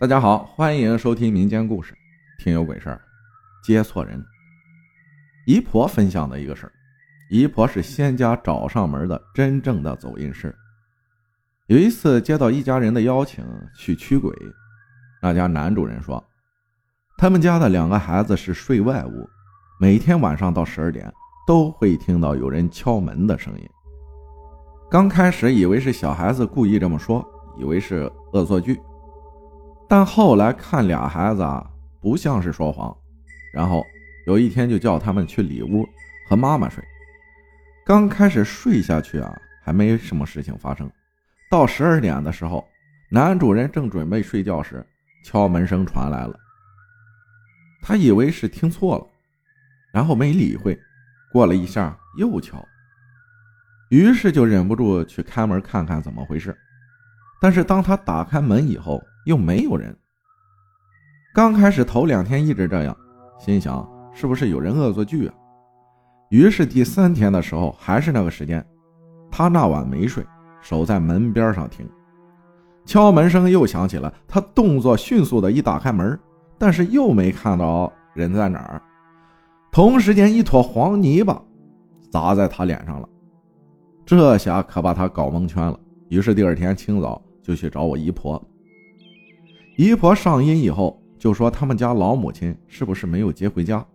[0.00, 1.92] 大家好，欢迎收听民间故事，
[2.38, 3.00] 听有鬼事儿，
[3.64, 4.24] 接错人。
[5.44, 6.72] 姨婆分享的一个事儿，
[7.28, 10.54] 姨婆是仙家找上门的真正的走阴师。
[11.66, 13.44] 有一次接到一家人的邀请
[13.76, 14.32] 去驱鬼，
[15.20, 16.24] 那家男主人说，
[17.16, 19.28] 他们家的两个孩子是睡外屋，
[19.80, 21.12] 每天晚上到十二点
[21.44, 23.68] 都会听到有人敲门的声音。
[24.88, 27.28] 刚开始以为是小孩子故意这么说，
[27.58, 28.80] 以为是恶作剧。
[29.88, 31.66] 但后来看俩孩子啊，
[32.00, 32.94] 不像是说谎，
[33.52, 33.84] 然后
[34.26, 35.88] 有一天就叫他们去里屋
[36.28, 36.84] 和妈妈睡。
[37.86, 40.90] 刚开始睡下去啊，还没什么事情发生。
[41.50, 42.62] 到十二点的时候，
[43.10, 44.84] 男主人正准备睡觉时，
[45.24, 46.38] 敲门声传来了。
[47.80, 49.06] 他以为是听错了，
[49.90, 50.78] 然后没理会。
[51.32, 52.62] 过了一下又敲，
[53.90, 56.56] 于是就忍不住去开门看看怎么回事。
[57.40, 59.96] 但是当他打开门以后，又没有人。
[61.34, 62.96] 刚开始头两天一直这样，
[63.38, 65.34] 心想是不是有人恶作剧啊？
[66.30, 68.64] 于是第三天的时候还是那个时间，
[69.30, 70.26] 他那晚没睡，
[70.60, 71.88] 守在门边上听。
[72.84, 76.18] 敲门声又响起了，他动作迅速的一打开门，
[76.58, 78.82] 但是又没看到人在哪儿。
[79.70, 81.40] 同时间一坨黄泥巴
[82.10, 83.08] 砸在他脸上了，
[84.06, 85.78] 这下可把他搞蒙圈了。
[86.08, 88.42] 于是第二天清早就去找我姨婆。
[89.78, 93.86] 姨婆上阴以后，就说他们家老母亲是不是没有接回家？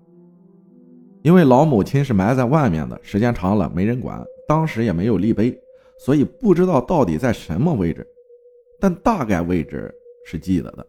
[1.23, 5.53] 因为老母亲是埋在外面的，时间长了没人管，当时也没有立碑，
[5.99, 8.07] 所以不知道到底在什么位置，
[8.79, 9.93] 但大概位置
[10.25, 10.87] 是记得的。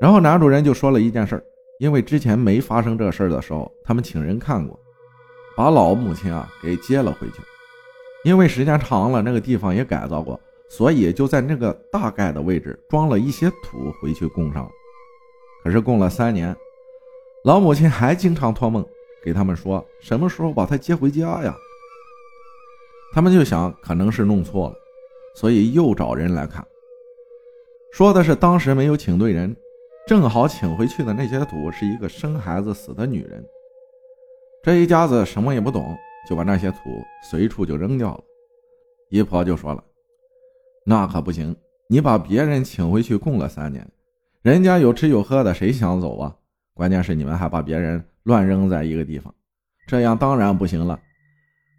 [0.00, 1.40] 然后男主人就说了一件事
[1.78, 4.76] 因为之前没发生这事儿的时候，他们请人看过，
[5.56, 7.40] 把老母亲啊给接了回去，
[8.24, 10.40] 因为时间长了，那个地方也改造过。
[10.68, 14.70] 所以就在那个大概的位置装了一些土回去供上了，
[15.62, 16.54] 可是供了三年，
[17.44, 18.84] 老母亲还经常托梦
[19.22, 21.56] 给他们说什么时候把他接回家呀？
[23.12, 24.74] 他们就想可能是弄错了，
[25.36, 26.66] 所以又找人来看。
[27.92, 29.56] 说的是当时没有请对人，
[30.06, 33.42] 正好请回去的那些土是一个生孩子死的女人。
[34.62, 35.96] 这一家子什么也不懂，
[36.28, 36.78] 就把那些土
[37.30, 38.20] 随处就扔掉了。
[39.08, 39.82] 姨婆就说了。
[40.88, 41.54] 那可不行！
[41.90, 43.84] 你把别人请回去供了三年，
[44.42, 46.32] 人家有吃有喝的，谁想走啊？
[46.74, 49.34] 关键是你们还把别人乱扔在一个地方，
[49.88, 50.96] 这样当然不行了。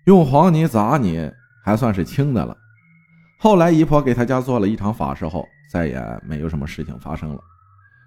[0.07, 1.31] 用黄泥砸你
[1.63, 2.55] 还算是轻的了。
[3.39, 7.39] 后来姨婆给他家做了一场法事后，再也没有什么事情发生了。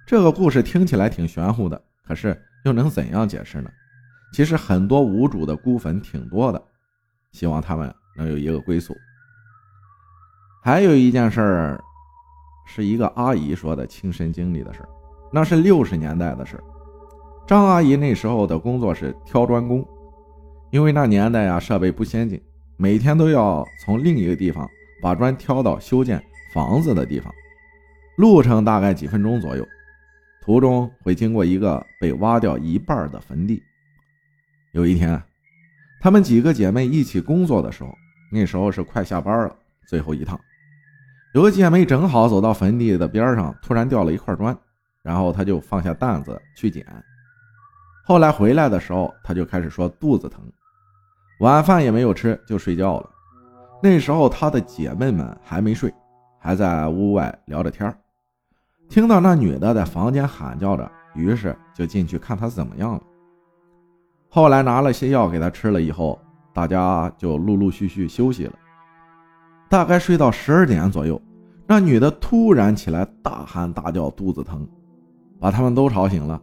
[0.07, 3.71] 这个故事听起来挺玄乎的，可是又能怎样解释呢？
[4.35, 6.63] 其实很多无主的孤坟挺多的，
[7.33, 8.95] 希望他们能有一个归宿。
[10.63, 11.85] 还有一件事儿，
[12.67, 14.89] 是一个阿姨说的亲身经历的事儿，
[15.33, 16.65] 那是六十年代的事儿。
[17.47, 19.83] 张阿姨那时候的工作是挑砖工，
[20.71, 22.39] 因为那年代呀设备不先进，
[22.77, 24.69] 每天都要从另一个地方
[25.01, 26.23] 把砖挑到修建
[26.53, 27.33] 房子的地方，
[28.19, 29.67] 路程大概几分钟左右，
[30.43, 33.63] 途中会经过一个被挖掉一半的坟地。
[34.73, 35.21] 有一天，
[36.03, 37.91] 她们几个姐妹一起工作的时候，
[38.31, 39.57] 那时候是快下班了，
[39.89, 40.39] 最后一趟。
[41.33, 44.57] 有个姐妹正好走到坟地的边上，突然掉了一块砖，
[45.01, 46.85] 然后她就放下担子去捡。
[48.05, 50.43] 后来回来的时候，她就开始说肚子疼，
[51.39, 53.09] 晚饭也没有吃就睡觉了。
[53.81, 55.95] 那时候她的姐妹们还没睡，
[56.37, 57.97] 还在屋外聊着天
[58.89, 63.03] 听到那女的在房间喊叫着，于是就进去看她怎么样了。
[64.29, 66.21] 后来拿了些药给她吃了以后，
[66.53, 68.55] 大家就陆陆续续休息了。
[69.71, 71.23] 大概睡到十二点左右，
[71.65, 74.67] 那女的突然起来大喊大叫，肚子疼，
[75.39, 76.43] 把他们都吵醒了。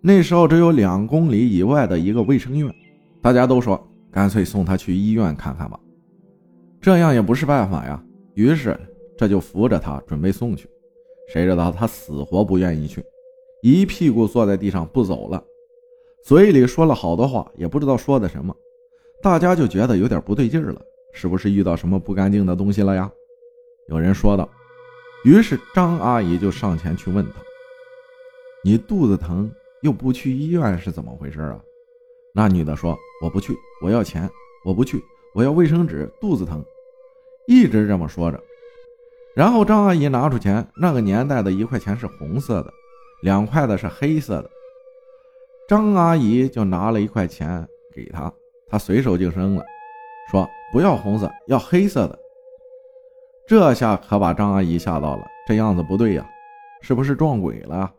[0.00, 2.68] 那时候只有两公里以外的一个卫生院，
[3.20, 3.80] 大家都说
[4.10, 5.78] 干脆送她去医院看看吧，
[6.80, 8.02] 这样也不是办法呀。
[8.34, 8.76] 于是
[9.16, 10.68] 这就扶着她准备送去，
[11.32, 13.04] 谁知道她死活不愿意去，
[13.62, 15.40] 一屁股坐在地上不走了，
[16.24, 18.52] 嘴里说了好多话，也不知道说的什么，
[19.22, 20.82] 大家就觉得有点不对劲了。
[21.12, 23.10] 是不是遇到什么不干净的东西了呀？
[23.88, 24.48] 有人说道。
[25.24, 27.40] 于是张阿姨就上前去问他
[28.64, 29.48] ：“你肚子疼
[29.82, 31.60] 又不去医院是怎么回事啊？”
[32.34, 34.28] 那女的说：“我不去，我要钱。
[34.64, 35.00] 我不去，
[35.34, 36.10] 我要卫生纸。
[36.20, 36.64] 肚子疼。”
[37.46, 38.42] 一直这么说着。
[39.34, 42.72] 然后张阿姨拿出钱，那个年代的一块钱是红色的，
[43.22, 44.50] 两块的是黑色的。
[45.68, 48.32] 张阿姨就拿了一块钱给他，
[48.68, 49.64] 他随手就扔了，
[50.30, 50.48] 说。
[50.72, 52.18] 不要红色，要黑色的。
[53.46, 56.26] 这下可把张阿姨吓到了，这样子不对呀，
[56.80, 57.92] 是不是撞鬼了？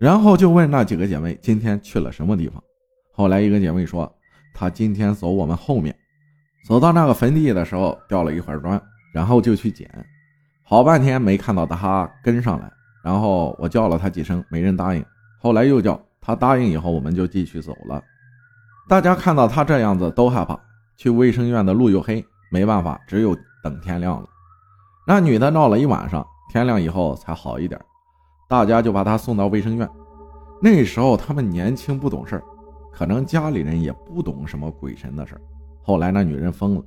[0.00, 2.60] 然后就问那几个姐妹今天去了什么地方。
[3.12, 4.12] 后来一个姐妹说，
[4.52, 5.96] 她今天走我们后面，
[6.66, 8.82] 走到那个坟地的时候掉了一块砖，
[9.14, 9.88] 然后就去捡，
[10.64, 12.68] 好半天没看到她跟上来。
[13.04, 15.04] 然后我叫了她几声，没人答应。
[15.38, 18.02] 后来又叫她答应以后，我们就继续走了。
[18.88, 20.58] 大家看到她这样子都害怕，
[21.00, 24.28] 去卫生院的路又黑，没办法，只有等天亮了。
[25.06, 26.22] 那女的闹了一晚上。
[26.52, 27.80] 天亮以后才好一点，
[28.48, 29.88] 大家就把她送到卫生院。
[30.60, 32.42] 那时候他们年轻不懂事
[32.90, 35.40] 可能家里人也不懂什么鬼神的事
[35.80, 36.82] 后来那女人疯了，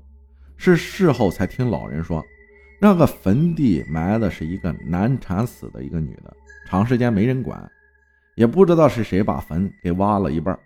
[0.58, 2.22] 是事后才听老人说，
[2.82, 6.36] 那个坟地埋的是一个难产死的一个女的，
[6.68, 7.66] 长时间没人管，
[8.36, 10.60] 也不知道是谁把坟给挖了一半。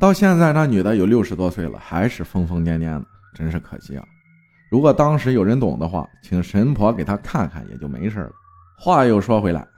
[0.00, 3.04] 到现在那女的有六十多岁了，还是疯疯癫癫的，
[3.34, 4.04] 真是可惜啊。
[4.70, 8.32] 如果当时有人懂的话，请神婆给他看看，也就没事了。
[8.78, 9.68] 话又说回来，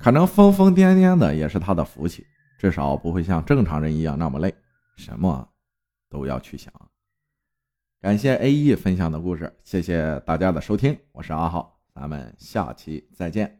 [0.00, 2.26] 可能疯疯癫癫的也是他的福气，
[2.58, 4.52] 至少不会像正常人一样那么累，
[4.96, 5.48] 什么
[6.10, 6.72] 都要去想。
[8.00, 13.59] 感谢 A E 分享的故事，谢谢大家的收听，我是阿浩，咱们下期再见。